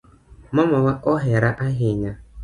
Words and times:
Mamawa 0.55 0.91
ohera 1.13 1.49
ahinya 1.65 2.11